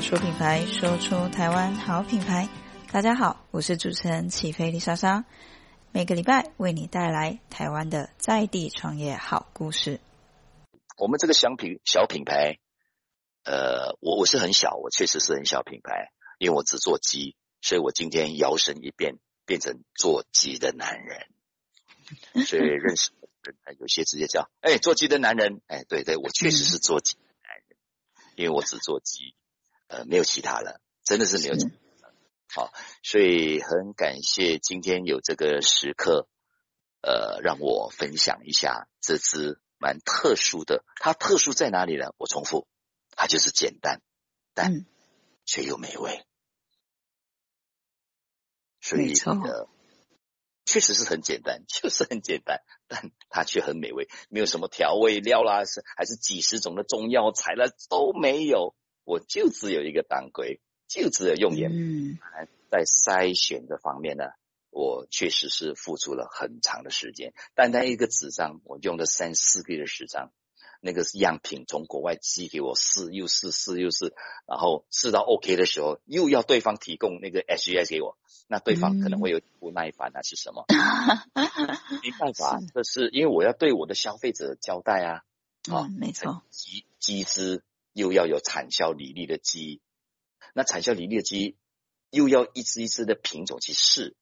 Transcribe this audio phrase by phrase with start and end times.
[0.00, 2.48] 话说品牌，说出台湾好品牌。
[2.90, 5.26] 大家好，我是主持人起飞丽莎莎，
[5.92, 10.00] 每个礼拜为你带来台湾的在地创业好故事。
[10.96, 12.60] 我们这个小品小品牌，
[13.44, 21.26] 呃，我我是很小，我确实是很小品牌，因为我只做鸡，所以我今天摇身一变，变成做鸡的男人。
[22.46, 23.10] 所以认识
[23.78, 27.76] 有些直接叫，哎，做鸡的男人，哎，对对，我确实是做鸡男人。
[28.36, 29.34] 因为我只做鸡，
[29.90, 32.14] 呃，没有其他了，真的是没有其他了。
[32.54, 36.28] 好，所以很感谢今天有这个时刻，
[37.02, 40.84] 呃，让我分享一下这只蛮特殊的。
[40.94, 42.14] 它特殊在哪里呢？
[42.18, 42.68] 我重复，
[43.16, 44.00] 它就是简单，
[44.54, 44.86] 但
[45.44, 46.24] 却又美味。
[48.80, 49.68] 所以呃，
[50.64, 61.70] 确实是很简单，确实很简单，但它却很美味，没有什么调味料啦，是还是几十种的中药材啦，都没有，我就只有一个当归，就只有用盐。
[61.72, 62.18] 嗯，
[62.70, 64.24] 在筛选的方面呢，
[64.70, 70.30] 我确实是付出了很长的时间，单单一个纸张，我用了三四个月的时间。
[70.82, 74.14] 那个是样品从国外寄给我试又试试又试，
[74.46, 78.16] 然后试到 OK 的时候，又要对方提供那个 SGS 给我，
[78.48, 80.64] 那对方可能会有不耐烦啊，是什么？
[82.02, 85.22] 没办法，这是因为我要对我的消费者交代啊。
[85.70, 89.80] 啊，没错，鸡鸡汁又要有产销履历的鸡，
[90.54, 91.56] 那产销履历的鸡
[92.10, 94.16] 又要一只一只的品种去试，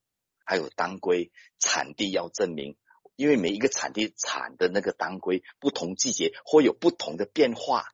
[0.44, 2.77] 还有当归产地要证明。
[3.16, 7.86] 因为每一个产地产的那个当归，不同季节会有不同的变化，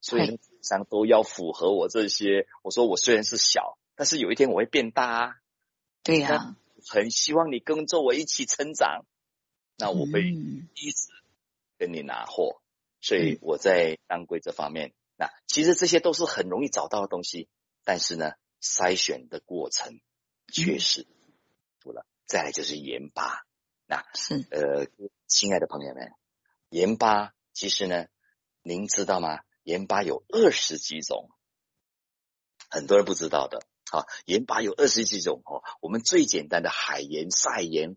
[0.00, 2.48] 所以商都要符合我这些。
[2.62, 5.36] 我说我虽然是小，但是有一天我会变大啊。
[6.02, 6.56] 对呀、啊，
[6.88, 9.04] 很希望你跟着我一起成长。
[9.76, 11.08] 那我会一直
[11.78, 12.62] 跟你拿货，嗯、
[13.00, 17.48] 所以我在当归这方面，那其实这些都是很容易找到的东西，
[17.84, 20.00] 但是呢，筛选的过程
[20.52, 21.06] 确实
[21.80, 23.44] 除了、嗯、再来就是盐巴。
[23.86, 24.86] 那是呃，
[25.26, 26.12] 亲爱的朋友们，
[26.70, 28.06] 盐巴其实呢，
[28.62, 29.40] 您知道吗？
[29.62, 31.30] 盐巴有二十几种，
[32.70, 33.66] 很多人不知道的。
[33.92, 35.62] 啊，盐巴有二十几种哦。
[35.80, 37.96] 我们最简单的海盐、晒盐、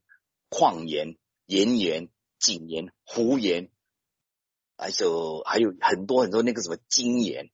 [0.50, 3.72] 矿盐、盐盐、井盐、湖盐，
[4.78, 7.50] 还有还有很多很多那个什么精盐。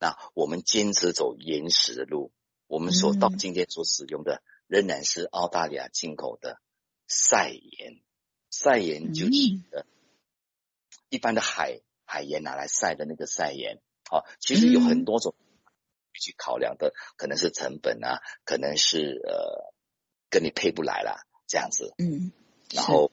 [0.00, 2.32] 那我们坚持走原始的路，
[2.66, 6.60] 我们所到今天所使用的仍然是澳大利亚进口的。
[7.06, 8.00] 晒盐，
[8.50, 9.32] 晒盐就是
[11.10, 13.80] 一般的海海盐拿来晒的那个晒盐。
[14.10, 15.34] 好，其实有很多种
[16.12, 19.74] 去考量的，可能是成本啊，可能是呃
[20.30, 21.94] 跟你配不来啦这样子。
[21.98, 22.32] 嗯，
[22.72, 23.12] 然后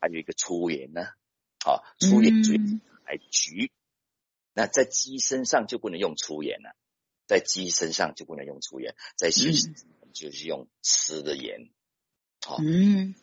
[0.00, 1.02] 还有一个粗盐呢，
[1.66, 2.58] 啊，粗盐主要
[3.06, 3.70] 来焗。
[4.52, 6.76] 那在鸡身上就不能用粗盐了，
[7.26, 9.52] 在鸡身上就不能用粗盐，在鸡
[10.12, 11.70] 就是用吃的盐。
[12.40, 13.14] 好，嗯。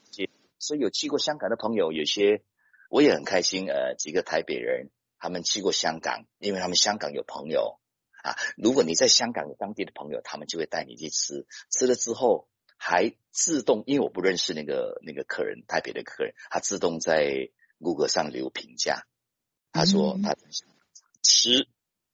[0.59, 2.43] 所以有去过香港的朋友，有些
[2.91, 3.67] 我也很开心。
[3.67, 7.79] 呃，几个台北人，他们去过香港，因为他们香港有朋友
[8.21, 8.35] 啊。
[8.57, 17.49] 如果你在香港有当地的朋友，他们就会带你去吃，吃了之后还自动，因为我不认识那个那个客人，台北的客人，他自动在
[17.79, 19.07] Google 上留评价，
[19.71, 20.35] 他说他
[21.21, 21.67] 吃，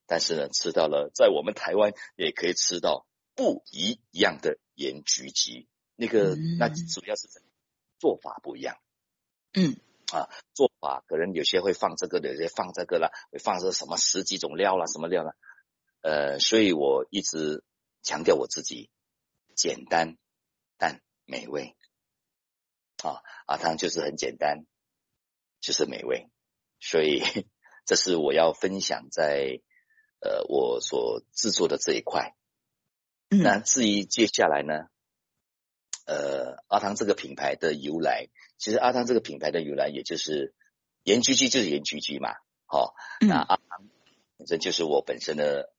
[0.06, 7.28] 但是呢，吃到了在我们台湾也可以吃到不一样的盐焗鸡，那个那主要是。
[8.00, 8.78] 做法不一样，
[9.54, 9.74] 嗯。
[10.12, 15.34] 啊，做法可能有些会放这个的，有些放这个了，会放这什么十几种料了，什么料了，
[16.02, 17.64] 呃，所以我一直
[18.04, 18.88] 强调我自己
[19.56, 20.16] 简单
[20.76, 21.76] 但美味，
[23.02, 24.64] 啊，阿汤就是很简单，
[25.60, 26.30] 就是美味，
[26.80, 27.22] 所以
[27.84, 29.60] 这是我要分享在
[30.20, 32.34] 呃我所制作的这一块，
[33.28, 34.88] 那至于接下来呢？
[36.10, 40.54] 呃，阿汤这个品牌的由来，其实阿汤这个品牌的由来，也就是
[41.02, 42.30] 盐焗鸡就是盐焗鸡嘛，
[42.64, 43.90] 好、哦，那阿汤
[44.38, 45.70] 反正就是我本身的，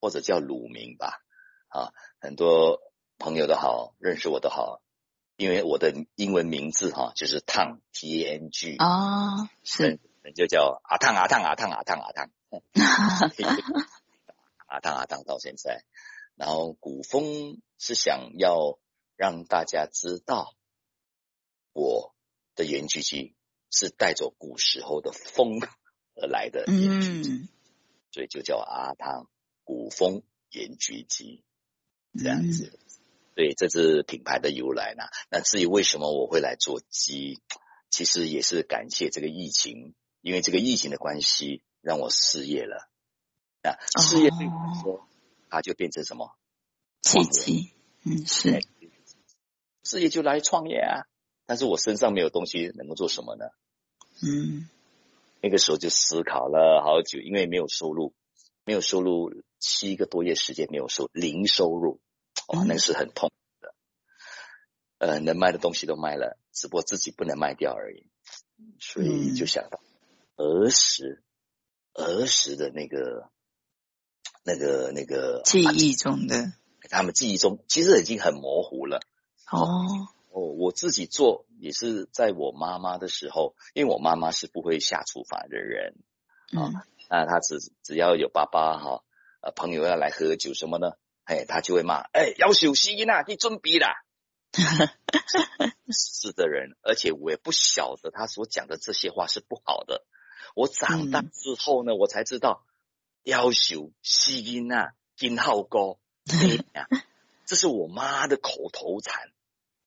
[0.00, 1.24] 或者叫乳名吧，
[1.66, 1.90] 啊，
[2.20, 2.80] 很多
[3.18, 4.82] 朋友都好，认识我都好，
[5.34, 9.98] 因为我的英文名字哈、啊，就是 Tang T A N G 啊，是，
[10.34, 12.30] 就叫阿烫阿烫阿烫阿烫阿烫，
[14.66, 15.84] 阿烫阿烫到现在，
[16.36, 18.78] 然后古风是想要。
[19.20, 20.54] 让大家知道
[21.74, 22.14] 我
[22.54, 23.34] 的盐焗鸡
[23.70, 25.60] 是带着古时候的风
[26.14, 27.48] 而来的盐焗鸡，
[28.10, 29.28] 所以就叫阿汤
[29.62, 31.44] 古风盐焗鸡
[32.18, 32.78] 这样子。
[33.34, 35.04] 对，这是品牌的由来呢。
[35.28, 37.42] 那至于为什么我会来做鸡，
[37.90, 42.88] 其实也是感谢这个疫情，因为这个疫情的关系让我失业了。
[43.62, 45.08] 啊失业对我来说
[45.48, 46.34] 它就变成什么？
[47.02, 47.72] 契机。
[48.04, 48.62] 嗯，是。
[49.82, 51.04] 事业就来创业啊，
[51.46, 53.46] 但是我身上没有东西，能够做什么呢？
[54.22, 54.68] 嗯，
[55.42, 58.14] 那个时候就思考了好久，因为没有收入，
[58.64, 62.00] 没有收入七个多月时间没有收零收入，
[62.48, 63.30] 哇，那个是很痛
[63.60, 63.74] 的。
[64.98, 68.06] 嗯、呃，能卖的东西都卖了，只不过自己不能卖掉而已，
[68.78, 69.80] 所以就想到
[70.40, 71.22] 儿时，
[71.92, 73.28] 儿时的那个、
[74.42, 76.52] 那个、那个记忆中的，
[76.88, 79.00] 他们记忆中其实已经很模糊了。
[79.50, 79.84] 哦
[80.30, 85.96] 哦，我自己做也是在我妈妈的时候，因为我妈妈是不会下厨房的人
[86.52, 86.74] 啊，嗯、
[87.10, 89.04] 那她只只要有爸爸哈
[89.42, 90.92] 呃朋友要来喝酒什么呢，
[91.24, 94.04] 哎，她就会骂，哎，要休息啦，你准备啦。
[95.92, 100.04] 是的人，而且我也不晓得他所讲的这些话是不好的。
[100.54, 102.64] 我长大之后呢，嗯、我才知道
[103.22, 105.98] 要求吸音啊，金好高，
[107.46, 109.30] 这是我妈的口头禅。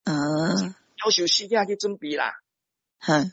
[0.05, 2.33] 嗯，要休息下去准备啦。
[2.99, 3.31] 哼，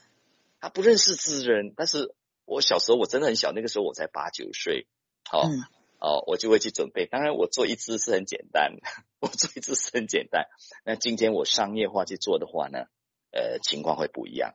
[0.61, 4.87] 他不认识之人，但是我小时候我真的很小，那个时候我才八九岁。
[5.29, 5.65] 好、哦，嗯、
[5.99, 7.07] 哦，我就会去准备。
[7.07, 8.77] 当然，我做一只是很简单，
[9.21, 10.47] 我做一只是很简单。
[10.85, 12.87] 那今天我商业化去做的话呢，
[13.33, 14.55] 呃，情况会不一样。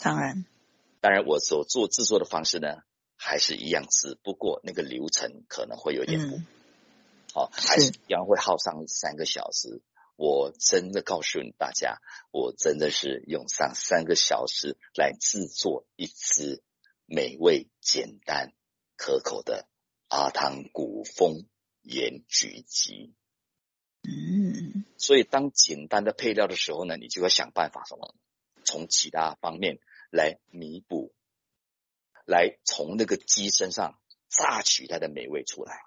[0.00, 0.44] 当然，
[1.00, 2.82] 当然，我所做制作的方式呢，
[3.16, 6.36] 还是一样，只不过那个流程可能会有点不，
[7.32, 9.82] 好、嗯哦，还是一样会耗上三个小时。
[10.16, 11.98] 我真的告诉你大家，
[12.32, 16.60] 我真的是用上三个小时来制作一支
[17.06, 18.52] 美味、简单、
[18.96, 19.68] 可口的
[20.08, 21.46] 阿汤古风
[21.82, 23.14] 盐焗鸡。
[24.02, 28.12] 嗯，所以当简单的配料的时候呢，你就要想办法什么，
[28.64, 29.78] 从其他方面
[30.10, 31.12] 来弥补，
[32.26, 35.80] 来从那个鸡身上榨取它的美味出来。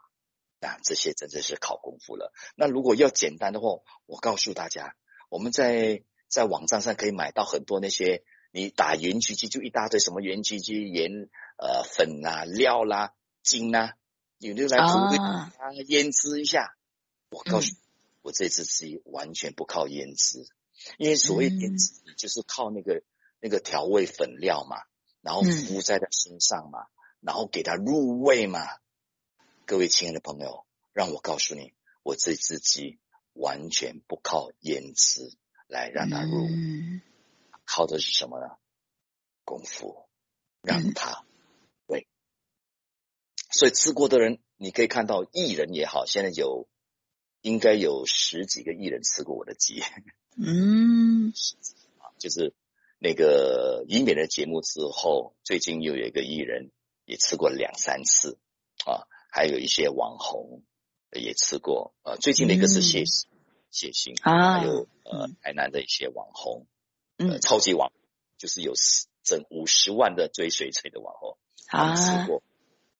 [0.59, 2.31] 那这些真的是考功夫了。
[2.55, 4.95] 那如果要简单的话，我告诉大家，
[5.29, 13.95] 我们在在网站上可以买到很多那些，你打盐焗鸡就一大堆什么盐焗鸡盐呃粉啊料啦精啊，
[14.37, 15.51] 你就来煮一啊
[15.87, 16.75] 腌制一下。
[17.31, 17.81] 我告诉你，嗯、
[18.21, 20.45] 我这次鸡完全不靠腌制，
[20.99, 23.03] 因为所谓腌制就是靠那个、嗯、
[23.41, 24.77] 那个调味粉料嘛，
[25.21, 26.89] 然后敷在他身上嘛，嗯、
[27.21, 28.61] 然后给他入味嘛。
[29.65, 31.73] 各位亲爱的朋友，让我告诉你，
[32.03, 32.99] 我这只鸡
[33.33, 37.01] 完全不靠腌制来让它入，嗯、
[37.65, 38.57] 靠的是什么呢？
[39.43, 40.07] 功夫，
[40.61, 41.25] 让它
[41.87, 42.07] 对。
[43.49, 46.67] 所以吃过的人，你可以看到艺人也好，现在有
[47.41, 49.81] 应该有十几个艺人吃过我的鸡。
[50.37, 51.33] 嗯，
[52.17, 52.53] 就是
[53.03, 56.69] 那个以美的节目之后，最近又有一个艺人
[57.05, 58.37] 也吃过两三次
[58.85, 59.07] 啊。
[59.33, 60.61] 还有一些网红
[61.11, 63.05] 也吃过，啊，最近的一个是谢
[63.71, 66.67] 谢欣啊，还有呃台南的一些网红，
[67.17, 67.91] 呃，超级网
[68.37, 68.73] 就是有
[69.23, 71.37] 整五十万的追随者的网红
[71.69, 72.43] 啊，吃过，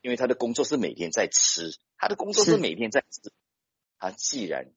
[0.02, 3.32] 因为他的工作是每天在吃，他的工作是每天在吃，
[4.00, 4.72] 他既然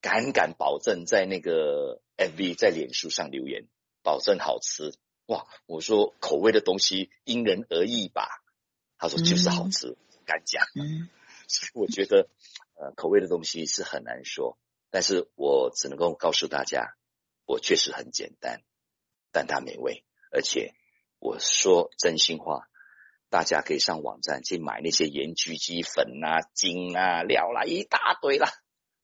[0.00, 3.68] 敢敢保证在那个 MV 在脸书上留言，
[4.04, 4.94] 保证好吃，
[5.26, 8.28] 哇，我说口味的东西因人而异吧，
[8.98, 9.96] 他说就是好吃。
[10.26, 11.10] 敢讲，嗯，
[11.48, 12.28] 所以我觉得，
[12.76, 14.56] 呃，口味的东西是很难说，
[14.90, 16.94] 但是我只能够告诉大家，
[17.44, 18.62] 我确实很简单，
[19.32, 20.72] 但它美味，而且
[21.18, 22.68] 我说真心话，
[23.28, 28.48] 大家可以上网站去买那些盐焗鸡粉啊、精啊、料啦，一大堆啦，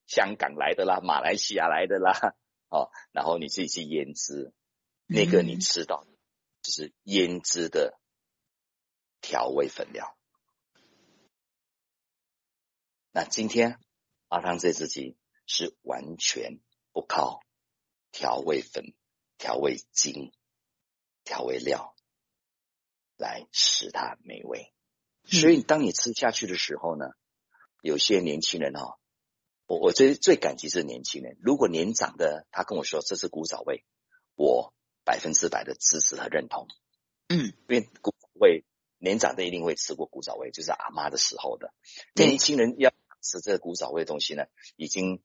[0.07, 2.35] 香港来的啦、马来西亚来的啦，
[2.69, 4.53] 哦，然后你自己去腌制，
[5.13, 6.11] 那个你吃到的
[6.61, 7.99] 就是腌制的
[9.19, 10.17] 调味粉料。
[13.11, 13.77] 那今天
[14.29, 16.61] 阿汤这只鸡是完全
[16.93, 17.41] 不靠
[18.13, 18.93] 调味粉、
[19.37, 20.31] 调味精、
[21.25, 21.93] 调味料
[23.17, 24.73] 来使它美味，
[25.25, 27.07] 所以当你吃下去的时候呢，
[27.81, 28.97] 有些年轻人哦，
[29.65, 31.37] 我我最最感激是年轻人。
[31.41, 33.83] 如果年长的他跟我说这是古早味，
[34.35, 34.73] 我
[35.03, 36.67] 百分之百的支持和认同。
[37.27, 38.63] 嗯，因为古早味
[38.97, 41.73] 年长的一定会吃过古早味，就是阿妈的时候的
[42.15, 42.91] 年轻人要。
[43.23, 44.45] 吃这个古早味的东西呢，
[44.77, 45.21] 已经，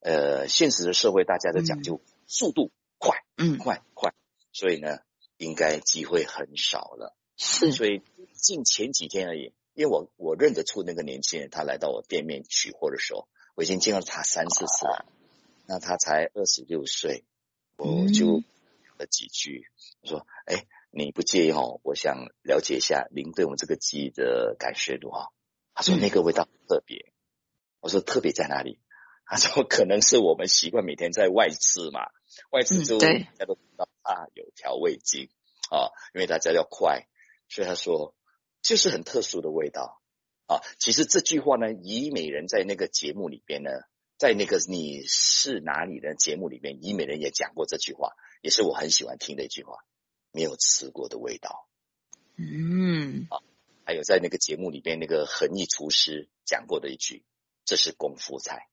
[0.00, 4.12] 呃，现实的社会大家都讲究速度快，嗯，快快，
[4.52, 4.98] 所以呢，
[5.38, 7.16] 应该机会很少了。
[7.38, 8.02] 是，所以
[8.34, 15.06] 近前几天而已，因为我我认得出那个年轻人，他来到我店面取货的时候，我已经见到他三四次了。
[15.64, 17.24] 那他才二十六岁，
[17.78, 18.44] 我就聊
[18.98, 19.66] 了几句，
[20.02, 21.80] 我说：“哎，你不介意哦？
[21.82, 25.28] 我想了解一下您对我们这个鸡的感觉如何？”
[25.74, 27.12] 他说：“那个味道特别。”
[27.80, 28.80] 我说特别在哪里？
[29.26, 32.00] 他说可能是我们习惯每天在外吃嘛，
[32.50, 35.30] 外吃之后大家都知道啊有调味剂
[35.70, 37.06] 啊，因为大家要快，
[37.48, 38.14] 所以他说
[38.62, 40.02] 就是很特殊的味道
[40.46, 40.60] 啊。
[40.78, 43.70] 其实这句话呢，虞美人在那个节目里边呢，
[44.18, 48.12] 在那个你是哪里的节目里边，虞美人也讲过这句话，
[48.44, 49.78] 也是我很喜欢听的一句话，
[50.30, 51.66] 没有吃过的味道。
[52.36, 53.40] 嗯，啊，
[53.86, 57.24] 还有在那个节目里边，那个恒毅厨师讲过的一句，
[57.64, 58.68] 这是功夫菜。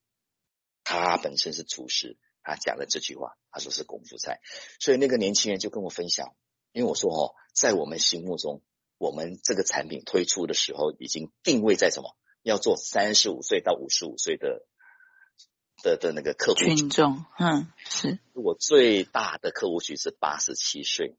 [0.83, 4.41] 他本身是厨师，他讲了这句话，他说是功夫菜。
[4.81, 6.35] 所以那个年轻人就跟我分享，
[6.73, 8.61] 因为我说哦，在我们心目中，
[8.97, 12.17] 我们这个产品推出的时候，已经定位在什么？
[12.43, 14.65] 要做三十五岁到五十五岁的
[15.83, 16.89] 的的那个客户群。
[16.89, 17.25] 众。
[17.37, 18.19] 嗯，是。
[18.33, 21.15] 我最大的客户群是八十七岁。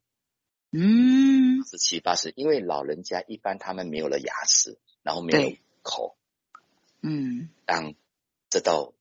[0.75, 6.17] 嗯，十七八十，因为老人家一般他们没有了牙齿，然后没有口，
[7.01, 7.93] 嗯，当
[8.49, 8.91] 这道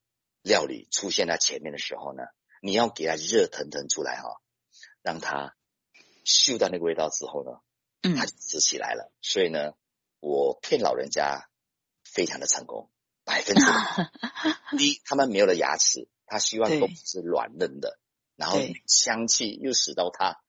[0.42, 2.24] 料理出现在前面的时候呢，
[2.60, 4.36] 你要给他热腾腾出来哈、哦，
[5.00, 5.56] 让他
[6.24, 7.60] 嗅到那个味道之后呢，
[8.02, 9.10] 嗯，他就吃起来了。
[9.22, 9.72] 所以呢，
[10.20, 11.48] 我骗老人家
[12.04, 12.90] 非常的成功，
[13.32, 13.64] 百分之。
[14.76, 17.98] 第一，他们没有了牙齿，他希望都是软嫩的，
[18.36, 20.42] 然后香气又使到他。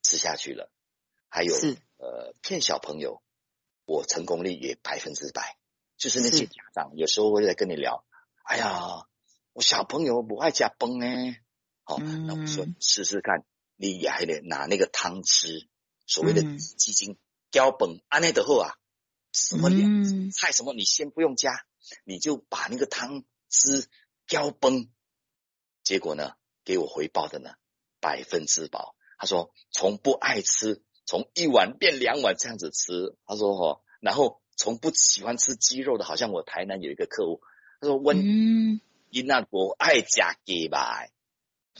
[0.00, 0.70] 吃下去了，
[1.28, 1.52] 还有
[1.98, 3.20] 呃骗小朋友，
[3.84, 5.58] 我成功率也百分之百。
[5.98, 8.04] 就是那些家长有时候会来跟你聊，
[8.44, 9.02] 哎呀，
[9.52, 11.06] 我小朋友不爱加崩呢，
[11.82, 13.44] 好、哦，那我说试试看，
[13.76, 15.68] 你也还得拿那个汤汁，
[16.06, 17.18] 所谓的鸡精
[17.50, 18.78] 胶崩安内德后啊，
[19.32, 21.66] 什么凉菜什么你先不用加，
[22.04, 23.86] 你就把那个汤汁
[24.26, 24.88] 浇崩，
[25.82, 26.32] 结果呢
[26.64, 27.54] 给我回报的呢
[28.00, 28.94] 百分之百。
[29.18, 37.40] 他说：“从不爱吃，从一碗变两碗这样子吃。”他说：“哦，然后从不喜欢吃鸡肉的，好像我台南有一个客户，
[37.80, 38.80] 他说温
[39.10, 41.08] 伊那我爱加鸡吧？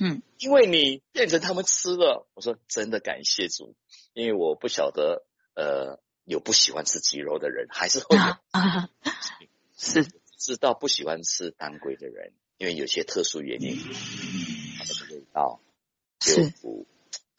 [0.00, 3.76] 嗯，因为你变成他们吃了。”我说：“真的感谢主，
[4.14, 5.24] 因为我不晓得，
[5.54, 8.88] 呃，有不喜欢吃鸡肉的人，还是会有啊，
[9.78, 10.06] 是。
[10.36, 15.60] 知道不喜欢吃当归的人，因为有些特殊原因，他们的味道
[16.20, 16.86] 就是不。”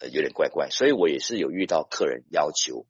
[0.00, 2.86] 呃，有点怪怪，所以我也是有遇到客人要求，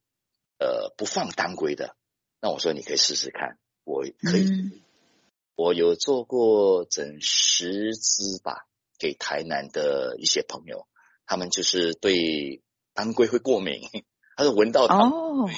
[0.60, 1.96] 呃，不放当归的，
[2.40, 4.80] 那我说你可以试试看，我可以，嗯、
[5.56, 10.86] 我有做过整十支吧，给台南的一些朋友，
[11.26, 12.62] 他们就是对
[12.94, 13.80] 当归会过敏，
[14.36, 15.52] 他说闻到当归，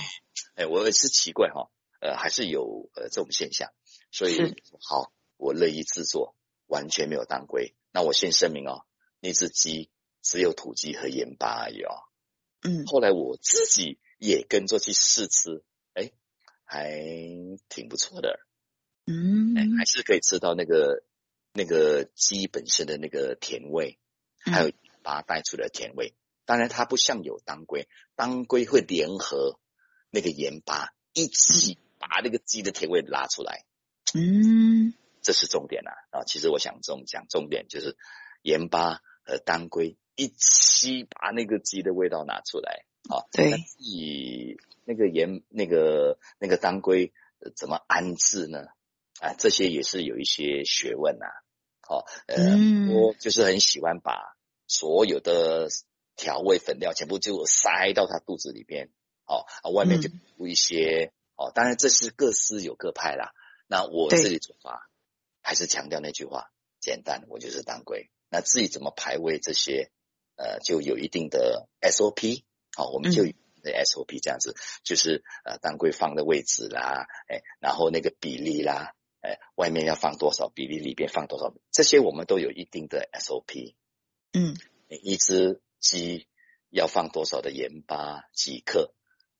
[0.54, 1.68] 哎、哦，我也是奇怪哈，
[2.00, 3.70] 呃，还是有呃这种现象，
[4.12, 6.36] 所以好，我乐意制作，
[6.68, 8.86] 完全没有当归，那我先声明哦，
[9.18, 9.90] 那只鸡。
[10.24, 11.90] 只有土鸡和盐巴而已哦。
[12.62, 15.64] 嗯，后来我自己也跟着去试吃，
[15.94, 16.12] 哎，
[16.62, 16.94] 还
[17.68, 18.38] 挺不错的。
[19.04, 21.02] 嗯，哎，还是可以吃到那个
[21.52, 23.98] 那个鸡本身的那个甜味，
[24.38, 24.70] 还有
[25.02, 26.14] 把它带出的甜味。
[26.44, 29.58] 当然，它不像有当归，当归会联合
[30.08, 33.64] 那个盐巴一起把那个鸡的甜味拉出来。
[34.14, 35.92] 嗯，这是重点啊。
[36.10, 37.96] 啊，其实我想重讲重点就是
[38.42, 39.96] 盐巴和当归。
[40.14, 43.24] 一起把那个鸡的味道拿出来啊！
[43.32, 47.14] 对，以那个盐、那个那个当归
[47.56, 48.66] 怎么安置呢？
[49.20, 51.24] 啊，这些也是有一些学问呐。
[51.80, 55.68] 好，呃，嗯、我就是很喜欢把所有的
[56.14, 58.90] 调味粉料全部就塞到他肚子里边，
[59.24, 61.14] 哦，啊外面就补一些。
[61.36, 63.32] 哦、嗯，当然这是各师有各派啦。
[63.72, 64.90] 那我自己做法
[65.40, 68.10] 还是强调那句话：简单，我就是当归。
[68.28, 69.90] 那至于怎么排位这些。
[70.34, 72.42] 呃，就有一定的 SOP，
[72.74, 83.74] 好，我们就 SOP 这样子，嗯、就是呃，当归放的位置啦，哎，然后那个比例啦，哎，外面要放多少比例，里边放多少，这些我们都有一定的 SOP。
[84.32, 84.56] 嗯，
[84.88, 86.26] 一只鸡
[86.70, 88.94] 要放多少的盐巴几克，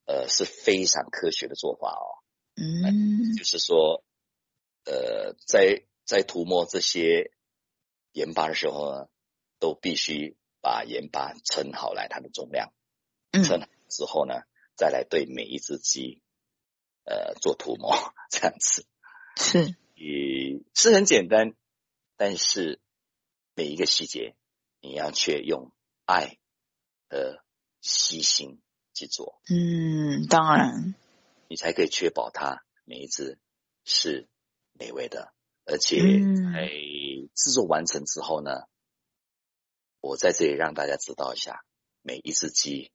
[0.05, 2.21] 呃，是非常科学的做法哦。
[2.55, 4.05] 嗯，就是说，
[4.85, 7.33] 呃，在在涂抹这些
[8.13, 9.09] 盐巴的时候呢，
[9.59, 10.37] 都必须。
[10.65, 12.73] 把盐巴称好来，它的重量，
[13.33, 14.45] 称好之后呢，
[14.77, 16.23] 再来对每一只鸡，
[17.03, 18.87] 呃，做涂抹，这样子
[19.37, 21.57] 是，也是很简单，
[22.17, 22.81] 但是
[23.57, 24.37] 每一个细节
[24.81, 25.73] 你要却用
[26.05, 26.39] 爱
[27.09, 27.43] 和
[27.81, 28.63] 细心
[28.95, 30.95] 去做，嗯，当然，
[31.49, 33.37] 你才可以确保它每一只
[33.85, 34.29] 是
[34.83, 35.33] 美味的，
[35.65, 36.69] 而且在
[37.37, 38.65] 制作完成之后呢。
[40.01, 41.65] 我在这里让大家知道一下，
[42.01, 42.91] 每一只鸡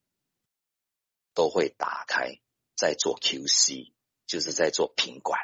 [1.33, 2.41] 都会打开，
[2.75, 3.93] 在做 QC，
[4.25, 5.39] 就是在做品管。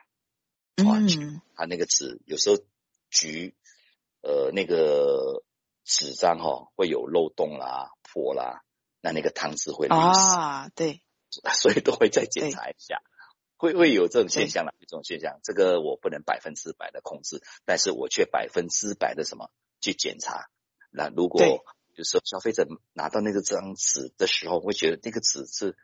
[0.75, 2.57] 嗯，它那个纸有时候
[3.09, 3.55] 局，
[4.19, 5.45] 呃，那个
[5.85, 8.65] 纸张哈会有漏洞啦、破啦，
[8.99, 11.01] 那那个汤汁会流失啊，对，
[11.53, 13.01] 所以都会再检查一下，
[13.63, 20.49] 会会有这种现象啦，有这种现象，这个我不能百分之百的控制，但是我却百分之百的什么去检查。
[20.91, 21.63] 那如果
[21.95, 25.77] 就是消费者拿到那个张纸的时候，会觉得那个纸是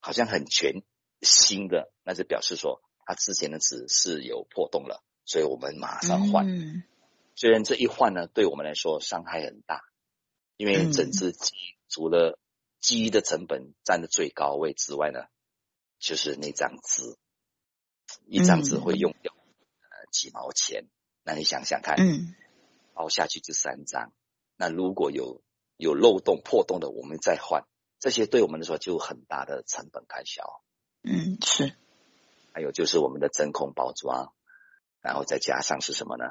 [0.00, 0.82] 好像很全
[1.20, 6.44] 新的，那就表示说它之前的纸是有破洞了，所以我们马上换。
[6.48, 6.82] 嗯、
[7.36, 9.82] 虽然这一换呢，对我们来说伤害很大，
[10.56, 11.54] 因为整只鸡
[11.88, 12.36] 除了
[12.80, 15.20] 鸡的成本占的最高位之外呢，
[16.02, 17.16] 就是那张纸，
[18.26, 20.88] 一张纸会用掉呃几毛钱，
[21.22, 22.34] 那你想想看，嗯，
[22.94, 24.12] 凹下去就三张。
[24.56, 25.42] 那如果有
[25.76, 27.64] 有漏洞破洞的，我们再换，
[28.00, 30.42] 这些对我们来说就很大的成本开销。
[31.04, 31.72] 嗯，是。
[32.52, 34.34] 还有就是我们的真空包装，
[35.00, 36.24] 然后再加上是什么呢？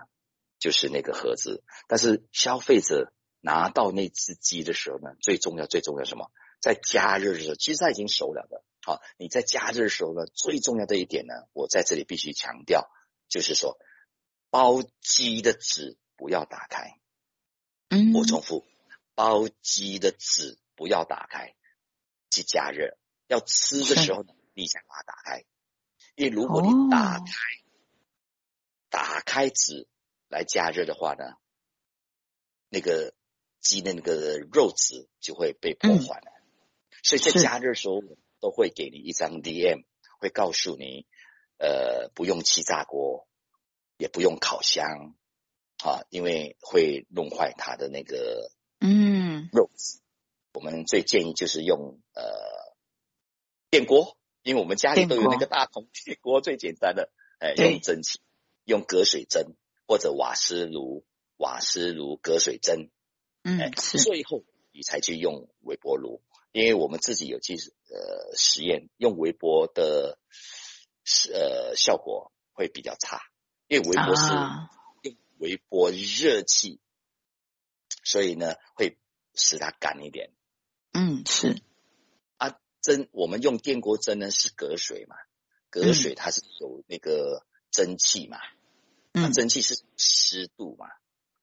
[0.60, 1.64] 就是那个盒子。
[1.88, 6.30] 但是消费者拿到那只鸡的时候呢，最重要最重要什么？
[6.60, 8.64] 在加热的时候，其实它已经熟了的。
[8.84, 12.90] 好，你在加热的时候呢，最重要的一点呢，我在这里必须强调，
[13.30, 13.78] 就是说
[14.50, 17.00] 包鸡的纸不要打开。
[17.90, 18.66] 嗯，我重复，
[19.16, 21.54] 包鸡的纸不要打开
[22.30, 22.98] 去加热，
[23.28, 25.46] 要吃的时候呢，你想把它打开，
[26.16, 27.28] 因为如果你打开、哦、
[28.90, 29.88] 打开纸
[30.28, 31.36] 来加热的话呢，
[32.70, 33.14] 那个
[33.60, 36.32] 鸡的那个肉质就会被破坏了。
[36.90, 38.02] 嗯、所以在加热的时候
[38.42, 39.86] 都会给你一张 DM，
[40.20, 41.06] 会告诉你，
[41.58, 43.28] 呃，不用气炸锅，
[43.98, 45.16] 也不用烤箱。
[45.84, 49.50] 啊，因为会弄坏它的那个嗯。
[49.52, 49.72] 肉
[50.54, 52.24] 我们最建议就是用呃
[53.72, 58.20] 电锅，因为我们家里都有那个大铜电锅，最简单的，哎，用蒸汽，
[58.66, 59.56] 用隔水蒸
[59.88, 61.04] 或者瓦斯炉，
[61.38, 62.90] 瓦斯炉隔水蒸，
[63.44, 70.20] 嗯，哎，最后你才去用微波炉，因为我们自己有去呃实验，用微波的
[71.34, 73.22] 呃效果会比较差，
[73.68, 74.34] 因为微波是。
[75.02, 76.80] 用微波热气，
[78.04, 78.98] 所以呢会
[79.34, 80.32] 使它干一点。
[80.94, 81.62] 嗯，是。
[82.38, 85.16] 啊，蒸我们用电锅蒸呢是隔水嘛，
[85.70, 88.38] 隔水它是有那个蒸汽嘛，
[89.14, 90.88] 嗯，啊，蒸汽是湿度嘛，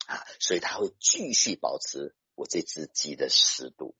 [0.07, 3.97] 啊，所以它会继续保持我这只鸡的湿度。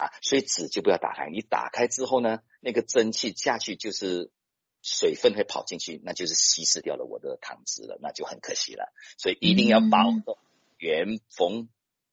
[0.00, 0.04] 是。
[0.04, 4.30] 啊，所以纸就不要打开，你打开之后呢，那个蒸汽下去就是。
[4.82, 8.94] 水分会跑进去，那就是稀释掉了我的糖汁了，那就很可惜了。
[9.18, 10.24] 所以一定要保证
[10.78, 11.68] 原封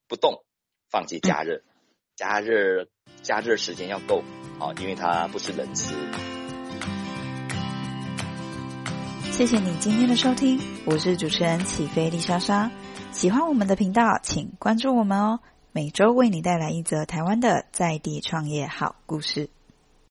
[0.06, 0.44] 不动
[0.90, 1.62] 放进加热，
[2.14, 2.86] 加热
[3.22, 4.22] 加热时间要够
[4.60, 5.94] 啊，因为它不是冷吃。
[9.32, 12.70] 谢谢你今天的收听，我是主持人起飞丽莎莎。
[13.12, 15.40] 喜欢我们的频道，请关注我们哦。
[15.72, 19.50] 每周为你带来一则台湾的在地创业好故事。